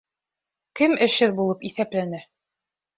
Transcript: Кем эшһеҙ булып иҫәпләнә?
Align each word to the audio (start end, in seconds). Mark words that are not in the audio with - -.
Кем 0.81 0.97
эшһеҙ 1.09 1.37
булып 1.43 1.65
иҫәпләнә? 1.73 2.27